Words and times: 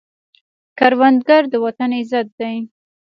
کروندګر 0.77 1.43
د 1.49 1.53
وطن 1.63 1.89
عزت 1.99 2.27
دی 2.39 2.55